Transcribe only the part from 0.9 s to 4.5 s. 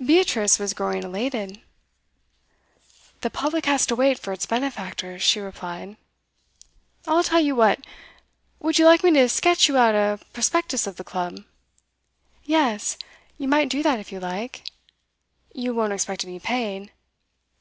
elated. 'The public has to wait for its